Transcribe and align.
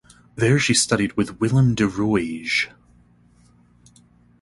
There 0.33 0.57
she 0.57 0.73
studied 0.73 1.15
with 1.15 1.39
Willem 1.39 1.75
de 1.75 1.87
Rooij. 1.87 2.71